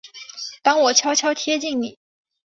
[0.63, 1.99] 当我悄悄贴近你